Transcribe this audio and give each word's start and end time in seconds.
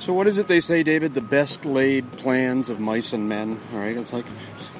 So, 0.00 0.14
what 0.14 0.26
is 0.26 0.38
it 0.38 0.48
they 0.48 0.60
say, 0.60 0.82
David? 0.82 1.12
The 1.12 1.20
best 1.20 1.66
laid 1.66 2.10
plans 2.12 2.70
of 2.70 2.80
mice 2.80 3.12
and 3.12 3.28
men. 3.28 3.60
All 3.74 3.80
right, 3.80 3.94
it's 3.94 4.14
like 4.14 4.24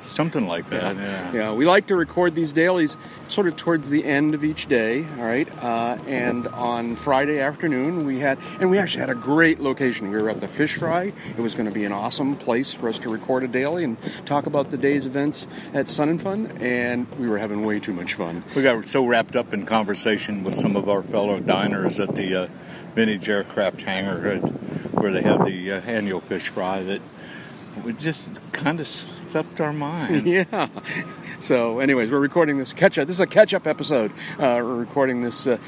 something 0.06 0.46
like 0.46 0.68
that. 0.70 0.96
Yeah. 0.96 1.32
yeah. 1.32 1.52
we 1.52 1.66
like 1.66 1.88
to 1.88 1.96
record 1.96 2.34
these 2.34 2.54
dailies 2.54 2.96
sort 3.28 3.46
of 3.46 3.54
towards 3.56 3.90
the 3.90 4.02
end 4.02 4.34
of 4.34 4.44
each 4.44 4.66
day. 4.66 5.04
All 5.18 5.24
right, 5.24 5.46
uh, 5.62 5.98
and 6.06 6.48
on 6.48 6.96
Friday 6.96 7.38
afternoon 7.38 8.06
we 8.06 8.18
had, 8.18 8.38
and 8.60 8.70
we 8.70 8.78
actually 8.78 9.00
had 9.00 9.10
a 9.10 9.14
great 9.14 9.60
location. 9.60 10.10
We 10.10 10.20
were 10.20 10.30
at 10.30 10.40
the 10.40 10.48
Fish 10.48 10.76
Fry. 10.76 11.12
It 11.36 11.38
was 11.38 11.54
going 11.54 11.66
to 11.66 11.72
be 11.72 11.84
an 11.84 11.92
awesome 11.92 12.34
place 12.34 12.72
for 12.72 12.88
us 12.88 12.98
to 13.00 13.10
record 13.10 13.42
a 13.42 13.48
daily 13.48 13.84
and 13.84 13.98
talk 14.24 14.46
about 14.46 14.70
the 14.70 14.78
day's 14.78 15.04
events 15.04 15.46
at 15.74 15.90
Sun 15.90 16.08
and 16.08 16.22
Fun, 16.22 16.46
and 16.60 17.06
we 17.18 17.28
were 17.28 17.38
having 17.38 17.66
way 17.66 17.78
too 17.78 17.92
much 17.92 18.14
fun. 18.14 18.42
We 18.56 18.62
got 18.62 18.88
so 18.88 19.04
wrapped 19.04 19.36
up 19.36 19.52
in 19.52 19.66
conversation 19.66 20.44
with 20.44 20.54
some 20.54 20.76
of 20.76 20.88
our 20.88 21.02
fellow 21.02 21.40
diners 21.40 22.00
at 22.00 22.14
the 22.14 22.44
uh, 22.44 22.48
vintage 22.94 23.28
aircraft 23.28 23.82
hangar 23.82 24.40
where 25.00 25.12
they 25.12 25.22
have 25.22 25.44
the 25.44 25.72
uh, 25.72 25.80
annual 25.80 26.20
fish 26.20 26.48
fry 26.48 26.82
that 26.82 27.00
we 27.84 27.92
just 27.94 28.40
kind 28.52 28.80
of 28.80 28.86
slipped 28.86 29.60
our 29.60 29.72
mind. 29.72 30.26
yeah. 30.26 30.68
So, 31.38 31.78
anyways, 31.78 32.10
we're 32.10 32.18
recording 32.18 32.58
this 32.58 32.72
catch 32.72 32.98
up. 32.98 33.06
This 33.06 33.16
is 33.16 33.20
a 33.20 33.26
catch 33.26 33.54
up 33.54 33.66
episode. 33.66 34.12
Uh, 34.38 34.60
we're 34.62 34.74
recording 34.74 35.22
this. 35.22 35.46
Uh, 35.46 35.58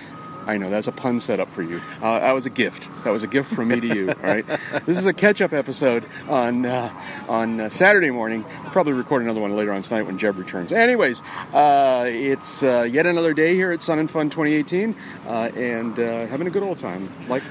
I 0.44 0.58
know 0.58 0.70
that's 0.70 0.88
a 0.88 0.92
pun 0.92 1.20
set 1.20 1.40
up 1.40 1.50
for 1.52 1.62
you. 1.62 1.80
Uh, 2.02 2.18
that 2.18 2.32
was 2.32 2.46
a 2.46 2.50
gift. 2.50 2.90
That 3.04 3.10
was 3.10 3.22
a 3.22 3.26
gift 3.28 3.54
from 3.54 3.68
me 3.68 3.80
to 3.80 3.86
you. 3.86 4.08
All 4.08 4.14
right. 4.22 4.44
This 4.86 4.98
is 4.98 5.06
a 5.06 5.12
catch-up 5.12 5.52
episode 5.52 6.04
on 6.28 6.66
uh, 6.66 6.92
on 7.28 7.60
uh, 7.60 7.68
Saturday 7.68 8.10
morning. 8.10 8.44
We'll 8.62 8.72
probably 8.72 8.94
record 8.94 9.22
another 9.22 9.40
one 9.40 9.54
later 9.54 9.72
on 9.72 9.82
tonight 9.82 10.02
when 10.02 10.18
Jeb 10.18 10.36
returns. 10.36 10.72
Anyways, 10.72 11.22
uh, 11.52 12.04
it's 12.08 12.62
uh, 12.64 12.82
yet 12.82 13.06
another 13.06 13.32
day 13.32 13.54
here 13.54 13.70
at 13.70 13.80
Sun 13.80 14.00
and 14.00 14.10
Fun 14.10 14.28
2018, 14.28 14.96
uh, 15.26 15.30
and 15.54 15.96
having 15.96 16.48
a 16.48 16.50
good 16.50 16.64
old 16.64 16.78
time. 16.78 17.08
Like, 17.28 17.44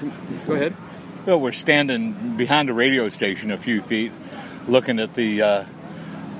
go 0.45 0.53
ahead. 0.53 0.75
Well, 1.23 1.39
we're 1.39 1.51
standing 1.51 2.35
behind 2.35 2.71
a 2.71 2.73
radio 2.73 3.07
station 3.09 3.51
a 3.51 3.57
few 3.59 3.83
feet, 3.83 4.11
looking 4.67 4.99
at 4.99 5.13
the 5.13 5.67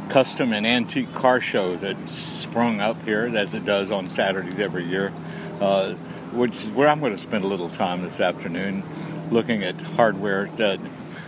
custom 0.10 0.54
and 0.54 0.66
antique 0.66 1.14
car 1.14 1.40
show 1.40 1.76
that 1.76 2.10
sprung 2.10 2.80
up 2.80 3.04
here, 3.04 3.32
as 3.38 3.54
it 3.54 3.64
does 3.64 3.92
on 3.92 4.09
Saturdays 4.09 4.58
every 4.58 4.86
year. 4.86 5.14
Uh, 5.59 5.94
which 6.34 6.64
is 6.64 6.72
where 6.72 6.88
I'm 6.88 7.00
going 7.00 7.16
to 7.16 7.22
spend 7.22 7.44
a 7.44 7.48
little 7.48 7.70
time 7.70 8.02
this 8.02 8.20
afternoon 8.20 8.84
looking 9.30 9.64
at 9.64 9.80
hardware 9.80 10.48
that 10.56 10.80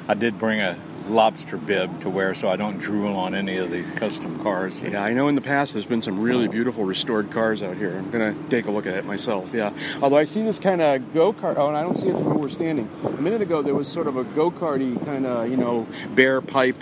I 0.08 0.16
did 0.16 0.40
bring 0.40 0.60
a 0.60 0.76
lobster 1.08 1.58
bib 1.58 2.02
to 2.02 2.10
wear 2.10 2.34
so 2.34 2.50
I 2.50 2.56
don't 2.56 2.78
drool 2.78 3.16
on 3.16 3.36
any 3.36 3.58
of 3.58 3.72
the 3.72 3.84
custom 3.96 4.42
cars. 4.42 4.82
Yeah, 4.82 5.04
I 5.04 5.14
know 5.14 5.28
in 5.28 5.36
the 5.36 5.42
past 5.42 5.74
there's 5.74 5.86
been 5.86 6.02
some 6.02 6.20
really 6.22 6.48
beautiful 6.48 6.86
restored 6.86 7.32
cars 7.32 7.62
out 7.62 7.78
here. 7.78 7.98
I'm 7.98 8.12
going 8.12 8.34
to 8.34 8.50
take 8.50 8.66
a 8.66 8.72
look 8.72 8.86
at 8.86 8.96
it 8.96 9.06
myself, 9.06 9.54
yeah. 9.54 9.74
Although 10.02 10.18
I 10.18 10.26
see 10.26 10.44
this 10.44 10.60
kind 10.60 10.82
of 10.82 11.14
go 11.14 11.34
kart, 11.34 11.56
oh, 11.58 11.68
and 11.68 11.78
I 11.78 11.82
don't 11.82 11.98
see 11.98 12.08
it 12.08 12.14
from 12.14 12.26
where 12.26 12.36
we're 12.36 12.50
standing. 12.50 12.90
A 13.04 13.22
minute 13.22 13.42
ago 13.42 13.62
there 13.62 13.76
was 13.76 13.88
sort 13.88 14.08
of 14.08 14.18
a 14.18 14.24
go 14.24 14.52
karty 14.52 15.04
kind 15.06 15.26
of, 15.26 15.50
you 15.50 15.58
know, 15.58 15.88
bare 16.16 16.42
pipe 16.42 16.82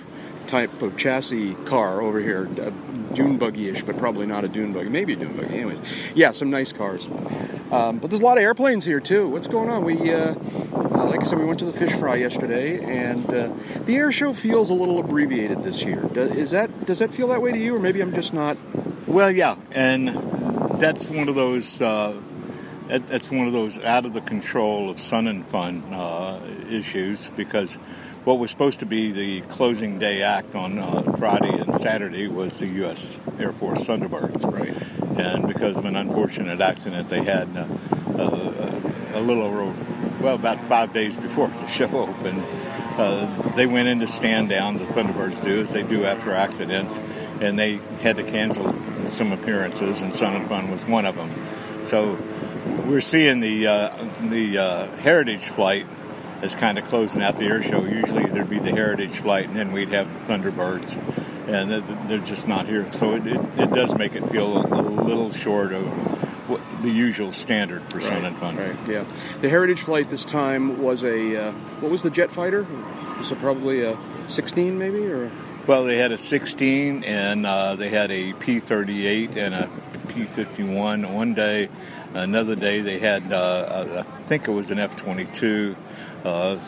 type 0.52 0.82
of 0.82 0.98
chassis 0.98 1.56
car 1.66 2.02
over 2.02 2.20
here, 2.20 2.44
a 2.44 2.72
dune 3.16 3.38
buggy-ish, 3.38 3.84
but 3.84 3.98
probably 3.98 4.26
not 4.26 4.44
a 4.44 4.50
dune 4.50 4.74
buggy. 4.74 4.90
Maybe 4.90 5.14
a 5.14 5.16
dune 5.16 5.36
buggy. 5.38 5.56
Anyways, 5.56 5.80
yeah, 6.14 6.32
some 6.32 6.50
nice 6.50 6.74
cars. 6.74 7.08
Um, 7.72 8.00
but 8.00 8.10
there's 8.10 8.22
a 8.22 8.26
lot 8.26 8.38
of 8.38 8.44
airplanes 8.44 8.84
here 8.84 9.00
too. 9.00 9.30
What's 9.30 9.48
going 9.48 9.70
on? 9.70 9.86
We, 9.86 10.14
uh, 10.14 10.36
uh, 10.74 11.06
like 11.10 11.22
I 11.22 11.24
said, 11.24 11.40
we 11.40 11.46
went 11.46 11.60
to 11.60 11.66
the 11.66 11.74
fish 11.74 11.94
fry 11.94 12.16
yesterday, 12.16 12.84
and 12.84 13.26
uh, 13.30 13.54
the 13.86 13.96
air 13.96 14.12
show 14.12 14.34
feels 14.34 14.70
a 14.70 14.74
little 14.74 15.00
abbreviated 15.00 15.64
this 15.64 15.84
year. 15.84 16.02
Does, 16.14 16.36
is 16.36 16.52
that 16.52 16.86
does 16.86 17.00
that 17.00 17.14
feel 17.14 17.30
that 17.30 17.42
way 17.42 17.54
to 17.54 17.58
you, 17.58 17.78
or 17.78 17.80
maybe 17.80 18.02
I'm 18.02 18.14
just 18.14 18.34
not? 18.34 18.58
Well, 19.08 19.32
yeah, 19.32 19.56
and 19.72 20.10
that's 20.82 21.08
one 21.08 21.30
of 21.30 21.36
those. 21.36 21.82
Uh, 21.82 22.20
that's 22.90 23.32
one 23.32 23.48
of 23.48 23.54
those 23.54 23.80
out 23.80 24.06
of 24.06 24.12
the 24.12 24.20
control 24.20 24.90
of 24.90 25.00
Sun 25.00 25.28
and 25.28 25.48
Fun 25.48 25.94
uh, 25.94 26.42
issues 26.70 27.30
because 27.38 27.80
what 28.24 28.38
was 28.38 28.52
supposed 28.52 28.82
to 28.82 28.86
be 28.86 29.12
the 29.12 29.42
closing 29.42 29.98
day 29.98 30.22
act 30.22 30.56
on 30.56 30.78
uh, 30.78 31.02
Friday 31.18 31.50
and 31.50 31.82
Saturday 31.82 32.28
was 32.28 32.59
the 32.59 32.68
U.S. 32.68 33.20
Air 33.40 33.52
Force 33.52 33.88
Thunderbirds. 33.88 34.44
Right. 34.46 34.76
And 35.20 35.48
because 35.48 35.76
of 35.76 35.86
an 35.86 35.96
unfortunate 35.96 36.62
accident 36.62 37.10
they 37.10 37.24
had 37.24 37.50
uh, 37.58 37.66
uh, 38.22 38.94
a 39.16 39.22
little 39.22 39.44
over, 39.44 39.74
well, 40.22 40.36
about 40.36 40.68
five 40.68 40.94
days 40.94 41.18
before 41.18 41.48
the 41.48 41.68
show 41.68 41.90
opened, 41.90 42.44
uh, 42.98 43.54
they 43.56 43.66
went 43.66 43.88
into 43.88 44.06
stand 44.06 44.50
down, 44.50 44.78
the 44.78 44.86
Thunderbirds 44.86 45.42
do, 45.42 45.62
as 45.62 45.74
they 45.74 45.81
do 45.81 46.06
after 46.06 46.31
accidents, 46.31 47.00
and 47.40 47.58
they 47.58 47.78
had 48.02 48.18
to 48.18 48.24
cancel 48.24 48.76
some 49.08 49.31
appearances, 49.31 50.04
and 50.04 50.16
Sun 50.16 50.36
and 50.36 50.48
Fun 50.48 50.70
was 50.70 50.86
one 50.86 51.06
of 51.06 51.16
them. 51.16 51.34
So 51.86 52.20
we're 52.86 53.02
seeing 53.02 53.40
the, 53.40 53.66
uh, 53.66 54.10
the 54.22 54.58
uh, 54.58 54.88
Heritage 54.98 55.46
flight 55.46 55.88
is 56.44 56.56
kind 56.56 56.78
of 56.78 56.85
closing 56.85 57.22
out 57.22 57.38
the 57.38 57.46
air 57.46 57.62
show. 57.62 57.84
Usually 57.84 58.25
there'd 58.25 58.50
be 58.50 58.59
the 58.59 58.72
Heritage 58.72 59.19
flight, 59.19 59.47
and 59.47 59.56
then 59.56 59.72
we'd 59.72 59.90
have 59.90 60.12
the 60.13 60.31
Thunderbirds, 60.31 60.97
and 61.47 62.09
they're 62.09 62.18
just 62.19 62.47
not 62.47 62.68
here. 62.68 62.91
So 62.94 63.16
it, 63.16 63.28
it, 63.28 63.41
it 63.57 63.74
does 63.74 63.96
make 63.97 64.16
it 64.16 64.28
feel 64.29 64.57
a, 64.57 64.91
little 65.01 65.31
short 65.31 65.74
of 65.74 65.85
what 66.47 66.62
the 66.84 66.91
usual 66.91 67.34
standard 67.34 67.81
for 67.91 68.00
Sun 68.00 68.24
and 68.24 68.38
Fun. 68.38 68.56
Right. 68.56 68.75
Yeah. 68.88 69.03
The 69.41 69.50
Heritage 69.50 69.81
flight 69.81 70.09
this 70.09 70.24
time 70.24 70.81
was 70.81 71.03
a 71.03 71.47
uh, 71.47 71.51
what 71.81 71.91
was 71.91 72.03
the 72.03 72.09
jet 72.09 72.31
fighter? 72.31 72.66
Was 73.18 73.31
it 73.31 73.40
probably 73.40 73.84
a 73.84 73.97
16 74.28 74.78
maybe 74.78 75.06
or? 75.07 75.31
Well, 75.68 75.84
they 75.84 75.97
had 75.97 76.12
a 76.12 76.18
16 76.18 77.03
and 77.03 77.46
uh, 77.46 77.75
they 77.75 77.90
had 77.90 78.09
a 78.12 78.34
P-38 78.34 79.35
and 79.35 79.53
a 79.53 79.69
P-51 80.07 81.12
one 81.13 81.34
day. 81.34 81.69
Another 82.14 82.56
day 82.56 82.82
they 82.82 83.00
had, 83.00 83.32
uh, 83.32 84.04
I 84.06 84.24
think 84.24 84.48
it 84.48 84.52
was 84.52 84.72
an 84.72 84.80
F-22 84.80 85.76
uh, 86.24 86.60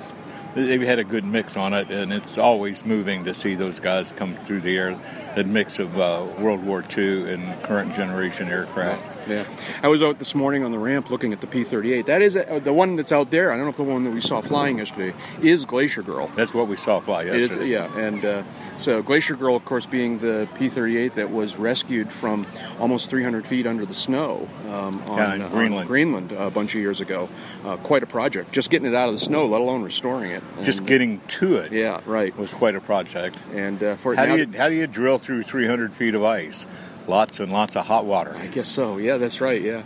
they 0.56 0.86
had 0.86 1.00
a 1.00 1.04
good 1.04 1.26
mix 1.26 1.58
on 1.58 1.74
it, 1.74 1.90
and 1.90 2.14
it's 2.14 2.38
always 2.38 2.86
moving 2.86 3.26
to 3.26 3.34
see 3.34 3.56
those 3.56 3.80
guys 3.80 4.12
come 4.12 4.36
through 4.46 4.62
the 4.62 4.78
air. 4.78 5.00
That 5.36 5.48
mix 5.48 5.80
of 5.80 6.00
uh, 6.00 6.26
World 6.40 6.64
War 6.64 6.84
II 6.96 7.32
and 7.34 7.64
current 7.64 7.94
generation 7.96 8.50
aircraft. 8.50 9.12
Yeah, 9.30 9.46
I 9.82 9.88
was 9.88 10.04
out 10.04 10.20
this 10.20 10.36
morning 10.36 10.64
on 10.64 10.72
the 10.72 10.78
ramp 10.78 11.10
looking 11.10 11.34
at 11.34 11.42
the 11.42 11.48
P-38. 11.48 12.06
That 12.06 12.22
is 12.22 12.36
a, 12.36 12.56
uh, 12.56 12.60
the 12.60 12.74
one 12.74 12.96
that's 12.96 13.12
out 13.12 13.32
there. 13.32 13.52
I 13.52 13.56
don't 13.56 13.66
know 13.66 13.70
if 13.70 13.78
the 13.78 13.84
one 13.84 14.04
that 14.04 14.14
we 14.14 14.22
saw 14.22 14.42
flying 14.42 14.80
yesterday 14.80 15.16
is 15.42 15.66
Glacier 15.66 16.04
Girl. 16.04 16.30
That's 16.36 16.54
what 16.54 16.68
we 16.68 16.76
saw 16.76 17.00
fly 17.00 17.24
yesterday. 17.24 17.68
yeah, 17.68 17.98
and 17.98 18.26
uh, 18.26 18.44
so 18.78 19.02
Glacier 19.02 19.36
Girl, 19.36 19.56
of 19.56 19.66
course, 19.66 19.86
being 19.86 20.20
the 20.20 20.48
P-38 20.58 21.16
that 21.16 21.32
was 21.32 21.58
rescued 21.58 22.12
from 22.12 22.46
almost 22.80 23.10
300 23.10 23.46
feet 23.46 23.66
under 23.66 23.86
the 23.86 23.94
snow 23.94 24.48
um, 24.68 25.02
on, 25.04 25.40
yeah, 25.40 25.50
Greenland. 25.50 25.76
On 25.76 25.88
Greenland 25.88 26.32
a 26.34 26.50
bunch 26.50 26.76
of 26.76 26.82
years 26.82 27.00
ago. 27.02 27.30
Uh, 27.64 27.78
quite 27.78 28.04
a 28.04 28.08
project. 28.08 28.52
Just 28.52 28.70
getting 28.70 28.88
it 28.88 28.96
out 28.96 29.08
of 29.08 29.16
the 29.16 29.20
snow, 29.20 29.48
let 29.48 29.62
alone 29.62 29.84
restoring 29.84 30.32
it. 30.32 30.44
And, 30.58 30.66
Just 30.66 30.86
getting 30.86 31.20
to 31.22 31.58
it. 31.58 31.72
Yeah, 31.72 32.02
right. 32.06 32.36
Was 32.38 32.54
quite 32.54 32.76
a 32.76 32.82
project. 32.82 33.38
And 33.54 33.82
uh, 33.82 33.96
for 33.96 34.16
how 34.16 34.26
do 34.26 34.38
you 34.38 34.58
how 34.58 34.68
do 34.68 34.76
you 34.76 34.86
drill 34.86 35.18
through 35.24 35.44
300 35.44 35.94
feet 35.94 36.16
of 36.16 36.24
ice? 36.24 36.66
Lots 37.08 37.40
and 37.40 37.52
lots 37.52 37.76
of 37.76 37.86
hot 37.86 38.06
water. 38.06 38.36
I 38.36 38.48
guess 38.48 38.70
so. 38.70 38.98
Yeah, 38.98 39.18
that's 39.18 39.42
right. 39.42 39.62
Yeah. 39.62 39.84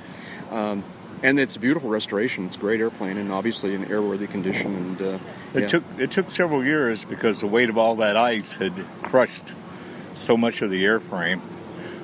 Um, 0.51 0.83
and 1.23 1.39
it's 1.39 1.55
a 1.55 1.59
beautiful 1.59 1.89
restoration. 1.89 2.45
It's 2.45 2.55
a 2.55 2.59
great 2.59 2.79
airplane, 2.79 3.17
and 3.17 3.31
obviously 3.31 3.73
in 3.73 3.85
airworthy 3.85 4.29
condition. 4.29 4.75
And 4.75 5.01
uh, 5.01 5.19
it 5.53 5.61
yeah. 5.61 5.67
took 5.67 5.83
it 5.97 6.11
took 6.11 6.31
several 6.31 6.63
years 6.63 7.05
because 7.05 7.41
the 7.41 7.47
weight 7.47 7.69
of 7.69 7.77
all 7.77 7.95
that 7.97 8.15
ice 8.15 8.55
had 8.55 8.73
crushed 9.01 9.53
so 10.13 10.37
much 10.37 10.61
of 10.61 10.69
the 10.69 10.83
airframe. 10.85 11.41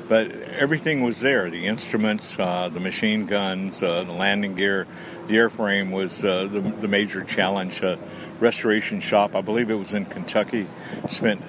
But 0.08 0.32
everything 0.32 1.02
was 1.04 1.20
there: 1.20 1.50
the 1.50 1.68
instruments, 1.68 2.40
uh, 2.40 2.70
the 2.70 2.80
machine 2.80 3.26
guns, 3.26 3.84
uh, 3.84 4.04
the 4.04 4.12
landing 4.12 4.56
gear, 4.56 4.88
the 5.28 5.36
airframe 5.36 5.92
was 5.92 6.26
uh, 6.26 6.48
the, 6.52 6.60
the, 6.60 6.88
major 6.88 7.24
challenge. 7.24 7.84
Uh, 7.84 7.98
restoration 8.40 9.00
shop, 9.00 9.36
I 9.36 9.42
believe 9.42 9.70
it 9.70 9.76
was 9.76 9.94
in 9.94 10.06
Kentucky, 10.06 10.68
spent 11.08 11.42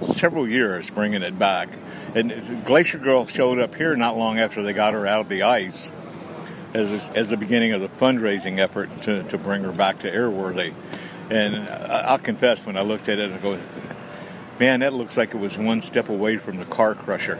several 0.00 0.48
years 0.48 0.90
bringing 0.90 1.22
it 1.22 1.38
back. 1.38 1.68
And 2.14 2.64
Glacier 2.64 2.98
Girl 2.98 3.26
showed 3.26 3.58
up 3.58 3.74
here 3.74 3.94
not 3.96 4.16
long 4.16 4.38
after 4.38 4.62
they 4.62 4.72
got 4.72 4.94
her 4.94 5.06
out 5.06 5.20
of 5.20 5.28
the 5.28 5.42
ice 5.42 5.92
as, 6.74 7.08
as 7.10 7.30
the 7.30 7.36
beginning 7.36 7.72
of 7.72 7.80
the 7.80 7.88
fundraising 7.88 8.58
effort 8.58 9.02
to, 9.02 9.22
to 9.24 9.38
bring 9.38 9.64
her 9.64 9.72
back 9.72 10.00
to 10.00 10.10
airworthy. 10.10 10.74
And 11.30 11.68
I'll 11.68 12.18
confess, 12.18 12.66
when 12.66 12.76
I 12.76 12.82
looked 12.82 13.08
at 13.08 13.18
it, 13.18 13.30
I 13.30 13.38
go, 13.38 13.58
man, 14.58 14.80
that 14.80 14.92
looks 14.92 15.16
like 15.16 15.34
it 15.34 15.38
was 15.38 15.56
one 15.56 15.82
step 15.82 16.08
away 16.08 16.36
from 16.36 16.58
the 16.58 16.64
car 16.64 16.94
crusher. 16.94 17.38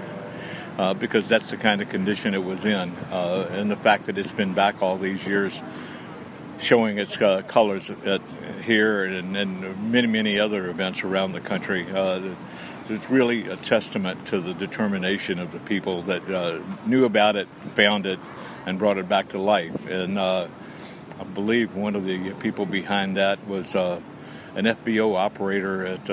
Uh, 0.78 0.94
because 0.94 1.28
that's 1.28 1.50
the 1.50 1.58
kind 1.58 1.82
of 1.82 1.90
condition 1.90 2.32
it 2.32 2.42
was 2.42 2.64
in. 2.64 2.90
Uh, 3.10 3.46
and 3.50 3.70
the 3.70 3.76
fact 3.76 4.06
that 4.06 4.16
it's 4.16 4.32
been 4.32 4.54
back 4.54 4.82
all 4.82 4.96
these 4.96 5.26
years, 5.26 5.62
showing 6.60 6.98
its 6.98 7.20
uh, 7.20 7.42
colors 7.42 7.90
at, 8.04 8.20
here 8.62 9.04
and, 9.04 9.36
and, 9.36 9.90
many, 9.90 10.06
many 10.06 10.38
other 10.38 10.68
events 10.68 11.02
around 11.02 11.32
the 11.32 11.40
country. 11.40 11.86
Uh, 11.90 12.34
it's 12.88 13.08
really 13.08 13.46
a 13.46 13.56
testament 13.56 14.26
to 14.26 14.40
the 14.40 14.52
determination 14.52 15.38
of 15.38 15.52
the 15.52 15.60
people 15.60 16.02
that 16.02 16.28
uh, 16.28 16.60
knew 16.86 17.04
about 17.04 17.36
it, 17.36 17.48
found 17.74 18.04
it, 18.04 18.18
and 18.66 18.78
brought 18.78 18.98
it 18.98 19.08
back 19.08 19.28
to 19.28 19.38
life. 19.38 19.86
And 19.86 20.18
uh, 20.18 20.48
I 21.18 21.24
believe 21.24 21.76
one 21.76 21.94
of 21.94 22.04
the 22.04 22.32
people 22.34 22.66
behind 22.66 23.16
that 23.16 23.46
was 23.46 23.74
an 23.76 24.02
FBO 24.56 25.14
operator 25.16 25.86
at 25.86 26.04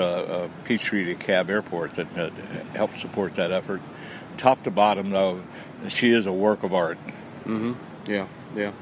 Peachtree 0.64 1.14
DeKalb 1.14 1.48
Airport 1.48 1.94
that, 1.94 2.14
that 2.14 2.32
helped 2.74 2.98
support 3.00 3.34
that 3.34 3.50
effort 3.50 3.80
top 4.38 4.62
to 4.62 4.70
bottom, 4.70 5.10
though, 5.10 5.42
she 5.88 6.12
is 6.12 6.26
a 6.26 6.32
work 6.32 6.62
of 6.62 6.72
art. 6.72 6.98
Mm-hmm. 7.44 7.74
Yeah, 8.06 8.26
yeah. 8.54 8.72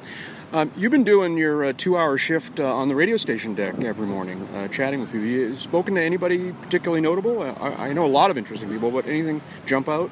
Um, 0.52 0.70
you've 0.76 0.93
been 0.93 1.02
doing 1.02 1.37
your 1.37 1.64
uh, 1.64 1.72
two-hour 1.76 2.19
shift 2.19 2.60
uh, 2.60 2.72
on 2.72 2.88
the 2.88 2.94
radio 2.94 3.16
station 3.16 3.56
deck 3.56 3.81
every 3.81 4.06
morning, 4.06 4.46
uh, 4.54 4.69
chatting 4.69 5.00
with 5.00 5.10
people. 5.10 5.26
You 5.26 5.58
spoken 5.58 5.96
to 5.96 6.00
anybody 6.00 6.52
particularly 6.52 7.00
notable? 7.00 7.43
I, 7.43 7.88
I 7.88 7.93
know 7.93 8.06
a 8.06 8.08
lot 8.08 8.31
of 8.31 8.38
interesting 8.38 8.69
people, 8.70 8.93
but 8.93 9.06
anything 9.06 9.43
jump 9.66 9.88
out? 9.88 10.08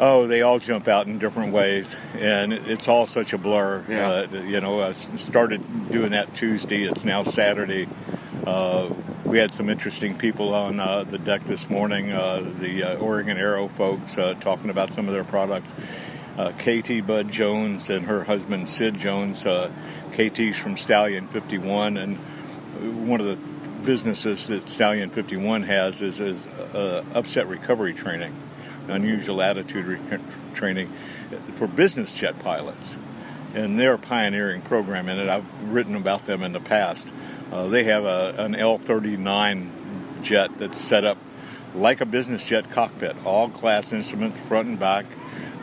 Oh, 0.00 0.26
they 0.26 0.40
all 0.40 0.58
jump 0.58 0.88
out 0.88 1.08
in 1.08 1.18
different 1.18 1.52
ways, 1.52 1.94
and 2.14 2.54
it's 2.54 2.88
all 2.88 3.04
such 3.04 3.34
a 3.34 3.38
blur. 3.38 3.84
Yeah. 3.86 4.08
Uh, 4.08 4.42
you 4.44 4.60
know, 4.62 4.80
I 4.80 4.92
started 4.92 5.90
doing 5.90 6.12
that 6.12 6.34
Tuesday. 6.34 6.84
It's 6.84 7.04
now 7.04 7.22
Saturday. 7.22 7.88
Uh, 8.46 8.88
we 9.26 9.38
had 9.38 9.52
some 9.52 9.68
interesting 9.68 10.16
people 10.16 10.54
on 10.54 10.80
uh, 10.80 11.04
the 11.04 11.18
deck 11.18 11.44
this 11.44 11.68
morning. 11.68 12.10
Uh, 12.10 12.50
the 12.60 12.82
uh, 12.82 12.96
Oregon 12.96 13.36
Aero 13.36 13.68
folks 13.68 14.16
uh, 14.16 14.32
talking 14.40 14.70
about 14.70 14.94
some 14.94 15.06
of 15.06 15.12
their 15.12 15.24
products. 15.24 15.72
Uh, 16.36 16.50
KT 16.52 17.04
Budde-Jones 17.06 17.90
and 17.90 18.06
her 18.06 18.24
husband 18.24 18.68
Sid 18.68 18.96
Jones. 18.96 19.44
Uh, 19.44 19.70
KT's 20.12 20.56
from 20.56 20.76
Stallion 20.76 21.28
51, 21.28 21.96
and 21.96 22.16
one 23.06 23.20
of 23.20 23.26
the 23.26 23.36
businesses 23.84 24.46
that 24.48 24.68
Stallion 24.68 25.10
51 25.10 25.64
has 25.64 26.02
is, 26.02 26.20
is 26.20 26.46
uh, 26.46 27.04
upset 27.14 27.48
recovery 27.48 27.92
training, 27.92 28.34
unusual 28.88 29.42
attitude 29.42 29.84
re- 29.84 30.18
training 30.54 30.92
for 31.56 31.66
business 31.66 32.12
jet 32.12 32.38
pilots. 32.40 32.96
And 33.54 33.78
they're 33.78 33.94
a 33.94 33.98
pioneering 33.98 34.62
program 34.62 35.08
in 35.08 35.18
it. 35.18 35.28
I've 35.28 35.44
written 35.64 35.94
about 35.94 36.24
them 36.24 36.42
in 36.42 36.52
the 36.52 36.60
past. 36.60 37.12
Uh, 37.50 37.68
they 37.68 37.84
have 37.84 38.04
a, 38.04 38.34
an 38.38 38.54
L 38.54 38.78
39 38.78 40.20
jet 40.22 40.50
that's 40.58 40.80
set 40.80 41.04
up 41.04 41.18
like 41.74 42.00
a 42.00 42.06
business 42.06 42.44
jet 42.44 42.70
cockpit, 42.70 43.16
all 43.24 43.48
glass 43.48 43.92
instruments, 43.92 44.40
front 44.40 44.68
and 44.68 44.78
back. 44.78 45.04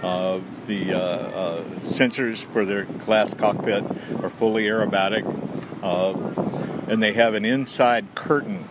Uh, 0.02 0.40
the 0.66 0.94
uh, 0.94 0.98
uh, 0.98 1.64
sensors 1.80 2.46
for 2.46 2.64
their 2.66 2.86
glass 2.86 3.34
cockpit 3.34 3.84
are 4.24 4.30
fully 4.30 4.64
aerobatic, 4.64 5.26
uh, 5.84 6.90
and 6.90 7.04
they 7.04 7.14
have 7.14 7.34
an 7.34 7.44
inside 7.44 8.06
curtain 8.16 8.66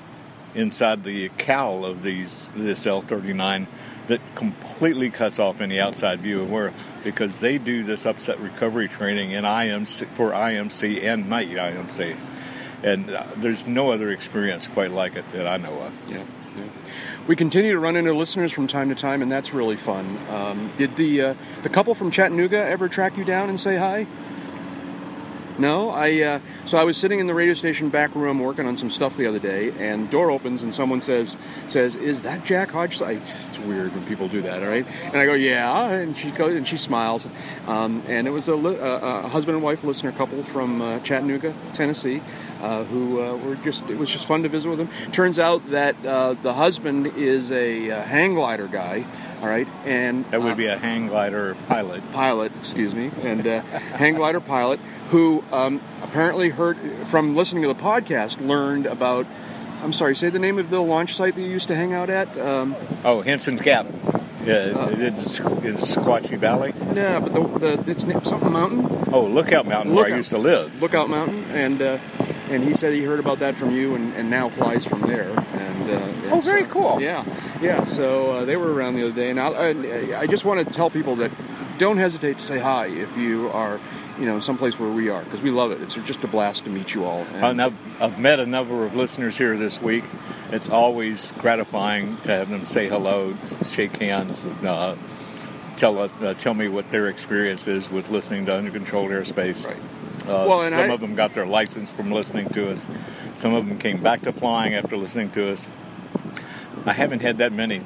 inside 0.55 1.05
the 1.05 1.29
cowl 1.37 1.85
of 1.85 2.03
these 2.03 2.51
this 2.57 2.87
L39 2.87 3.67
that 4.07 4.21
completely 4.35 5.11
cuts 5.11 5.39
off 5.39 5.61
any 5.61 5.79
outside 5.79 6.21
view 6.21 6.41
of 6.41 6.51
where 6.51 6.73
because 7.05 7.41
they 7.41 7.59
do 7.59 7.85
this 7.85 8.07
upset 8.07 8.41
recovery 8.41 8.89
training 8.89 9.33
in 9.33 9.45
IMC 9.45 10.09
for 10.15 10.31
IMC 10.31 11.05
and 11.05 11.29
night 11.29 11.51
IMC, 11.51 12.17
and 12.83 13.11
uh, 13.11 13.27
there's 13.37 13.67
no 13.67 13.93
other 13.93 14.11
experience 14.11 14.67
quite 14.67 14.91
like 14.91 15.15
it 15.17 15.31
that 15.33 15.47
I 15.47 15.59
know 15.59 15.79
of. 15.81 16.11
Yeah, 16.11 16.25
We 17.27 17.37
continue 17.37 17.73
to 17.73 17.79
run 17.79 17.97
into 17.97 18.13
listeners 18.15 18.53
from 18.53 18.67
time 18.67 18.89
to 18.89 18.95
time, 18.95 19.21
and 19.21 19.31
that's 19.31 19.53
really 19.53 19.77
fun. 19.77 20.19
Um, 20.31 20.73
did 20.77 20.97
the 20.97 21.23
uh, 21.23 21.35
the 21.63 21.69
couple 21.69 21.95
from 21.95 22.11
Chattanooga 22.11 22.57
ever 22.57 22.89
track 22.89 23.17
you 23.17 23.25
down 23.25 23.51
and 23.51 23.61
say 23.61 23.77
hi? 23.77 24.07
No, 25.59 25.91
I. 25.91 26.21
Uh, 26.21 26.41
so 26.67 26.79
I 26.79 26.85
was 26.85 26.97
sitting 26.97 27.19
in 27.19 27.27
the 27.27 27.35
radio 27.35 27.53
station 27.53 27.89
back 27.89 28.15
room 28.15 28.39
working 28.39 28.67
on 28.67 28.77
some 28.77 28.91
stuff 28.91 29.17
the 29.17 29.27
other 29.27 29.41
day, 29.41 29.73
and 29.73 30.09
door 30.09 30.31
opens 30.31 30.63
and 30.63 30.73
someone 30.73 31.01
says 31.01 31.37
says, 31.67 31.97
"Is 31.97 32.21
that 32.23 32.45
Jack 32.45 32.71
Hodge?" 32.71 33.03
I, 33.03 33.13
it's 33.13 33.59
weird 33.59 33.93
when 33.93 34.07
people 34.07 34.29
do 34.29 34.41
that, 34.43 34.63
all 34.63 34.69
right? 34.69 34.87
And 35.05 35.17
I 35.17 35.27
go, 35.27 35.35
"Yeah," 35.35 35.91
and 35.91 36.17
she 36.17 36.31
goes 36.31 36.55
and 36.55 36.67
she 36.67 36.79
smiles, 36.79 37.27
um, 37.67 38.03
and 38.07 38.29
it 38.29 38.31
was 38.31 38.47
a, 38.47 38.55
li- 38.55 38.77
a, 38.77 38.97
a 38.97 39.29
husband 39.29 39.57
and 39.57 39.65
wife 39.65 39.83
listener 39.83 40.13
couple 40.13 40.45
from 40.45 40.81
uh, 40.81 41.01
Chattanooga, 41.01 41.53
Tennessee. 41.75 42.23
Uh, 42.61 42.83
who 42.85 43.23
uh, 43.23 43.37
were 43.37 43.55
just 43.57 43.89
it 43.89 43.97
was 43.97 44.11
just 44.11 44.27
fun 44.27 44.43
to 44.43 44.49
visit 44.49 44.69
with 44.69 44.79
them. 44.79 44.89
Turns 45.13 45.39
out 45.39 45.71
that 45.71 45.95
uh, 46.05 46.35
the 46.35 46.55
husband 46.55 47.07
is 47.17 47.53
a 47.53 47.89
uh, 47.91 48.03
hang 48.03 48.35
glider 48.35 48.67
guy, 48.67 49.05
all 49.41 49.47
right, 49.49 49.69
and 49.85 50.25
That 50.33 50.43
would 50.43 50.53
uh, 50.53 50.57
be 50.57 50.67
a 50.67 50.77
hang 50.77 51.07
glider 51.07 51.55
pilot. 51.69 52.03
pilot, 52.11 52.51
excuse 52.59 52.95
me, 52.97 53.13
and 53.23 53.47
uh, 53.47 53.61
hang 53.61 54.17
glider 54.17 54.41
pilot 54.41 54.81
who 55.11 55.45
um, 55.53 55.81
apparently 56.03 56.49
heard 56.51 56.77
from 57.07 57.37
listening 57.37 57.63
to 57.63 57.69
the 57.69 57.81
podcast 57.81 58.45
learned 58.45 58.87
about. 58.87 59.27
I'm 59.81 59.93
sorry, 59.93 60.17
say 60.17 60.29
the 60.29 60.41
name 60.41 60.59
of 60.59 60.71
the 60.71 60.81
launch 60.83 61.15
site 61.15 61.37
that 61.37 61.41
you 61.41 61.49
used 61.51 61.69
to 61.69 61.77
hang 61.77 61.93
out 61.93 62.11
at. 62.11 62.37
Um, 62.41 62.75
Oh, 63.05 63.21
Henson's 63.23 63.61
Gap. 63.61 63.87
Yeah, 64.45 64.55
Uh, 64.75 64.89
it's 64.93 65.39
in 65.39 65.75
Sequatchie 65.77 66.39
Valley. 66.39 66.73
yeah, 66.95 67.21
but 67.21 67.33
the, 67.33 67.77
the 67.77 67.91
it's 67.91 68.03
something 68.29 68.51
mountain, 68.53 69.05
Oh, 69.13 69.25
Lookout 69.27 69.67
Mountain, 69.67 69.95
where 69.95 70.13
I 70.13 70.17
used 70.17 70.31
to 70.31 70.39
live. 70.39 70.83
Lookout 70.83 71.09
Mountain, 71.09 71.45
and 71.53 71.81
uh, 71.81 71.99
and 72.51 72.63
he 72.65 72.75
said 72.75 72.93
he 72.95 73.03
heard 73.03 73.21
about 73.21 73.39
that 73.41 73.55
from 73.57 73.71
you, 73.75 73.95
and, 73.95 74.15
and 74.15 74.31
now 74.31 74.49
flies 74.49 74.85
from 74.87 75.03
there. 75.03 75.29
And, 75.31 75.91
uh, 75.91 75.95
and 75.95 76.33
Oh, 76.33 76.41
very 76.41 76.65
so- 76.65 76.71
cool. 76.71 77.01
Yeah, 77.01 77.25
yeah. 77.61 77.85
So 77.85 78.33
uh, 78.33 78.45
they 78.45 78.57
were 78.57 78.73
around 78.73 78.95
the 78.97 79.05
other 79.07 79.15
day, 79.15 79.31
and 79.31 79.41
I, 79.41 79.49
I, 79.49 80.21
I 80.21 80.27
just 80.27 80.45
want 80.45 80.67
to 80.67 80.73
tell 80.73 80.91
people 80.91 81.17
that 81.17 81.31
don't 81.79 81.97
hesitate 81.99 82.39
to 82.39 82.45
say 82.45 82.59
hi 82.59 82.87
if 82.87 83.17
you 83.17 83.49
are, 83.51 83.79
you 84.19 84.27
know, 84.27 84.41
someplace 84.41 84.79
where 84.79 84.91
we 84.91 85.09
are, 85.11 85.23
because 85.23 85.41
we 85.43 85.51
love 85.51 85.71
it. 85.71 85.81
It's 85.81 85.95
just 85.95 86.23
a 86.25 86.27
blast 86.27 86.65
to 86.65 86.71
meet 86.71 86.93
you 86.95 87.05
all. 87.05 87.21
And, 87.35 87.45
And 87.45 87.63
I've, 87.63 88.03
I've 88.03 88.19
met 88.19 88.41
a 88.41 88.47
number 88.47 88.85
of 88.85 88.97
listeners 88.97 89.39
here 89.39 89.57
this 89.57 89.81
week. 89.81 90.05
It's 90.51 90.69
always 90.69 91.33
gratifying 91.39 92.17
to 92.23 92.31
have 92.33 92.49
them 92.49 92.65
say 92.67 92.89
hello, 92.89 93.37
shake 93.71 93.97
hands, 93.99 94.45
uh, 94.65 94.97
tell 95.77 95.99
us, 96.01 96.21
uh, 96.21 96.35
tell 96.35 96.55
me 96.55 96.67
what 96.69 96.91
their 96.91 97.07
experience 97.09 97.67
is 97.69 97.91
with 97.91 98.09
listening 98.11 98.47
to 98.47 98.55
Uncontrolled 98.57 99.11
Airspace. 99.11 99.65
Right. 99.67 99.77
Uh, 100.27 100.47
Well, 100.49 100.63
and 100.63 100.73
some 100.73 100.91
I- 100.91 100.95
of 100.95 101.01
them 101.01 101.15
got 101.15 101.35
their 101.35 101.47
license 101.47 101.91
from 101.93 102.11
listening 102.11 102.49
to 102.51 102.71
us. 102.73 102.81
Some 103.39 103.55
of 103.55 103.67
them 103.67 103.79
came 103.79 103.99
back 104.03 104.23
to 104.23 104.33
flying 104.33 104.75
after 104.75 104.97
listening 104.97 105.31
to 105.31 105.53
us. 105.53 105.67
I 106.87 106.93
haven't 106.93 107.21
had 107.21 107.39
that 107.39 107.53
many 107.53 107.83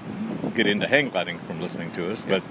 get 0.54 0.66
into 0.66 0.86
hang 0.86 1.08
gliding 1.08 1.38
from 1.40 1.60
listening 1.60 1.90
to 1.92 2.10
us, 2.12 2.24
but 2.28 2.42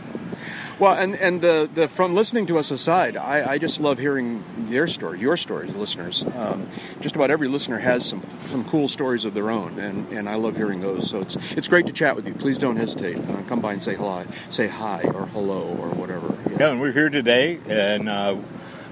Well, 0.80 0.94
and 0.94 1.14
and 1.16 1.42
the, 1.42 1.70
the 1.72 1.88
from 1.88 2.16
listening 2.16 2.48
to 2.48 2.58
us 2.58 2.72
aside, 2.72 3.16
I, 3.16 3.52
I 3.54 3.58
just 3.60 3.80
love 3.80 4.00
hearing 4.00 4.44
their 4.68 4.88
story, 4.88 5.20
your 5.20 5.38
stories, 5.38 5.74
listeners. 5.76 6.24
Um, 6.36 6.66
just 7.02 7.16
about 7.16 7.30
every 7.30 7.48
listener 7.48 7.78
has 7.80 8.04
some 8.08 8.22
some 8.50 8.64
cool 8.66 8.88
stories 8.90 9.24
of 9.26 9.34
their 9.36 9.52
own, 9.52 9.78
and, 9.80 10.08
and 10.12 10.28
I 10.28 10.36
love 10.36 10.56
hearing 10.58 10.82
those. 10.82 11.08
So 11.10 11.22
it's 11.22 11.36
it's 11.56 11.68
great 11.68 11.86
to 11.88 11.94
chat 11.94 12.16
with 12.16 12.26
you. 12.28 12.34
Please 12.34 12.58
don't 12.58 12.78
hesitate. 12.78 13.18
Uh, 13.18 13.44
come 13.48 13.62
by 13.62 13.74
and 13.74 13.84
say 13.84 13.94
hello, 13.96 14.24
say 14.50 14.68
hi 14.68 15.02
or 15.04 15.28
hello 15.28 15.62
or 15.80 15.90
whatever. 15.90 16.34
Yeah, 16.60 16.70
and 16.72 16.82
we're 16.82 16.94
here 16.94 17.10
today, 17.10 17.60
and 17.70 18.10
uh, 18.10 18.38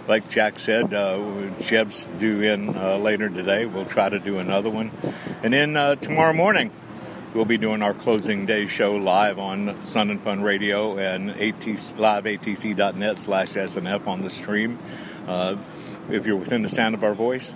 like 0.09 0.27
Jack 0.27 0.57
said, 0.57 0.91
uh, 0.91 1.51
Jeb's 1.61 2.07
due 2.17 2.41
in 2.41 2.75
uh, 2.75 2.97
later 2.97 3.29
today. 3.29 3.67
We'll 3.67 3.85
try 3.85 4.09
to 4.09 4.17
do 4.17 4.39
another 4.39 4.69
one, 4.71 4.89
and 5.43 5.53
then 5.53 5.77
uh, 5.77 5.95
tomorrow 5.97 6.33
morning 6.33 6.71
we'll 7.35 7.45
be 7.45 7.59
doing 7.59 7.83
our 7.83 7.93
closing 7.93 8.47
day 8.47 8.65
show 8.65 8.95
live 8.95 9.37
on 9.37 9.77
Sun 9.85 10.09
and 10.09 10.19
Fun 10.19 10.41
Radio 10.41 10.97
and 10.97 11.29
AT, 11.29 11.61
liveatc.net 11.61 13.17
slash 13.17 13.53
SNF 13.53 14.07
on 14.07 14.23
the 14.23 14.31
stream. 14.31 14.79
Uh, 15.27 15.55
if 16.09 16.25
you're 16.25 16.37
within 16.37 16.63
the 16.63 16.69
sound 16.69 16.95
of 16.95 17.03
our 17.03 17.13
voice, 17.13 17.53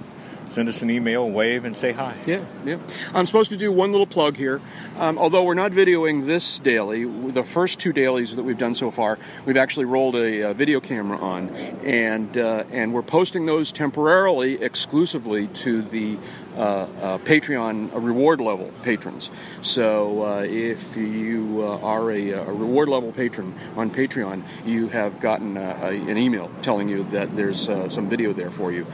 send 0.49 0.69
us 0.69 0.81
an 0.81 0.89
email, 0.89 1.29
wave, 1.29 1.65
and 1.65 1.75
say 1.75 1.91
hi. 1.91 2.15
Yeah, 2.25 2.43
yeah. 2.65 2.77
I'm 3.13 3.25
supposed 3.25 3.49
to 3.51 3.57
do 3.57 3.71
one 3.71 3.91
little 3.91 4.07
plug 4.07 4.37
here. 4.37 4.61
Um, 4.97 5.17
although 5.17 5.43
we're 5.43 5.53
not 5.53 5.71
videoing 5.71 6.25
this 6.25 6.59
daily, 6.59 7.05
the 7.05 7.43
first 7.43 7.79
two 7.79 7.93
dailies 7.93 8.35
that 8.35 8.43
we've 8.43 8.57
done 8.57 8.75
so 8.75 8.91
far, 8.91 9.17
we've 9.45 9.57
actually 9.57 9.85
rolled 9.85 10.15
a, 10.15 10.49
uh 10.49 10.53
video 10.53 10.79
camera 10.79 11.17
on, 11.17 11.49
and 11.83 12.37
uh, 12.37 12.63
and 12.71 12.93
we're 12.93 13.01
posting 13.01 13.45
those 13.45 13.71
temporarily, 13.71 14.61
exclusively 14.61 15.47
to 15.47 15.81
the 15.81 16.17
uh, 16.55 16.87
uh, 17.01 17.17
Patreon 17.19 17.89
reward 17.93 18.39
level 18.39 18.71
patrons. 18.83 19.29
So 19.61 20.23
uh, 20.23 20.41
if 20.47 20.95
you 20.95 21.63
uh, 21.63 21.79
are 21.79 22.11
a, 22.11 22.31
a 22.31 22.45
reward 22.45 22.89
level 22.89 23.11
patron 23.11 23.55
on 23.75 23.89
Patreon, 23.89 24.43
you 24.65 24.87
have 24.89 25.19
gotten 25.19 25.57
a, 25.57 25.87
an 25.87 26.17
email 26.17 26.51
telling 26.61 26.89
you 26.89 27.03
that 27.05 27.35
there's 27.35 27.65
some 27.65 28.09
video 28.09 28.33
there 28.33 28.51
for 28.51 28.71
you, 28.71 28.85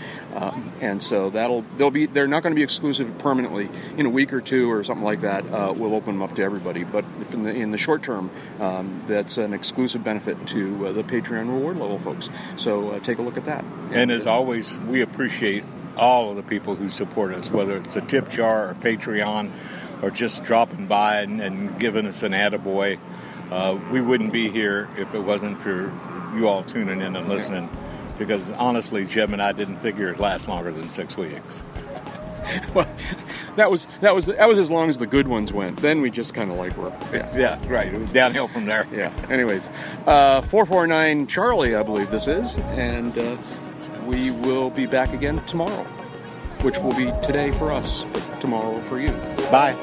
and 0.80 1.02
so 1.02 1.30
that'll 1.30 1.64
they'll 1.78 1.92
be 1.92 2.06
they're 2.06 2.28
not 2.28 2.44
going 2.44 2.52
to 2.52 2.56
be 2.56 2.64
exclusive 2.64 3.18
permanently. 3.18 3.70
In 3.98 4.06
a 4.06 4.10
week 4.10 4.32
or 4.32 4.42
two 4.42 4.72
or 4.72 4.84
something 4.84 5.04
like 5.04 5.22
that, 5.22 5.44
we'll 5.76 5.96
open 5.96 6.16
them 6.16 6.22
up 6.22 6.36
to 6.36 6.44
everybody. 6.44 6.84
But 6.84 7.06
in 7.34 7.44
the 7.44 7.54
in 7.54 7.72
the 7.72 7.78
short 7.78 8.04
term, 8.04 8.32
um, 8.60 9.04
that's 9.08 9.38
an 9.38 9.54
exclusive 9.54 10.04
benefit 10.04 10.48
to 10.48 10.94
the 10.94 11.04
Patreon 11.04 11.50
reward 11.50 11.78
level 11.78 12.00
folks. 12.00 12.30
So 12.56 13.00
take 13.00 13.18
a 13.18 13.22
look 13.22 13.38
at 13.38 13.46
that. 13.46 13.66
And 13.92 14.12
as 14.12 14.28
always, 14.28 14.80
we 14.82 15.02
appreciate 15.02 15.64
all 16.00 16.32
of 16.32 16.38
the 16.38 16.44
people 16.44 16.76
who 16.76 16.90
support 16.90 17.34
us, 17.34 17.52
whether 17.52 17.78
it's 17.78 17.96
a 17.96 18.02
tip 18.02 18.30
jar 18.30 18.70
or 18.70 18.74
Patreon 18.76 19.52
or 20.02 20.10
just 20.10 20.44
dropping 20.44 20.88
by 20.88 21.22
and, 21.22 21.42
and 21.42 21.80
giving 21.80 22.06
us 22.06 22.24
an 22.24 22.32
attaboy. 22.32 22.98
Uh, 23.52 23.80
we 23.92 24.00
wouldn't 24.02 24.32
be 24.32 24.50
here 24.50 24.90
if 24.98 25.14
it 25.14 25.20
wasn't 25.20 25.60
for 25.60 25.92
you 26.36 26.48
all 26.48 26.64
tuning 26.64 27.02
in 27.02 27.16
and 27.16 27.28
listening. 27.28 27.70
Because 28.18 28.52
honestly, 28.52 29.06
Jim 29.06 29.34
and 29.34 29.42
I 29.42 29.52
didn't 29.52 29.78
figure 29.78 30.10
it'd 30.10 30.20
last 30.20 30.48
longer 30.48 30.72
than 30.72 30.90
six 30.90 31.18
weeks. 31.18 31.64
well, 32.74 32.90
that 33.56 33.70
was 33.70 33.88
that 34.02 34.16
was 34.16 34.26
that 34.26 34.48
was 34.48 34.58
as 34.58 34.72
long 34.72 34.90
as 34.90 34.98
the 34.98 35.08
good 35.08 35.28
ones 35.28 35.54
went. 35.54 35.82
Then 35.82 36.02
we 36.02 36.10
just 36.10 36.34
kind 36.34 36.52
of 36.52 36.58
like 36.58 36.76
were. 36.78 36.94
Yeah. 37.14 37.38
Yeah, 37.38 37.68
right. 37.72 37.94
It 37.94 38.00
was 38.00 38.12
downhill 38.12 38.48
from 38.48 38.66
there. 38.66 38.86
Yeah. 38.92 39.14
Anyways, 39.30 39.70
uh, 40.06 40.42
449 40.42 41.28
Charlie, 41.28 41.76
I 41.76 41.84
believe 41.84 42.12
this 42.12 42.28
is, 42.28 42.58
and 42.58 43.18
uh, 43.18 43.38
we 44.10 44.32
will 44.32 44.72
be 44.72 44.88
back 44.88 45.14
again 45.14 45.40
tomorrow, 45.46 45.84
which 46.64 46.80
will 46.80 46.96
be 46.96 47.12
today 47.22 47.52
for 47.52 47.72
us, 47.72 48.06
but 48.12 48.42
tomorrow 48.42 48.76
for 48.78 49.00
you. 49.00 49.12
Bye. 49.52 49.76